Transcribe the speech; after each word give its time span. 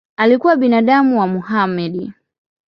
Alikuwa 0.17 0.55
binamu 0.55 1.19
wa 1.19 1.27
Mohamed. 1.27 2.11